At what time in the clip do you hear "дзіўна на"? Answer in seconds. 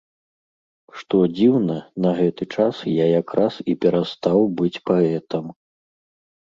1.35-2.15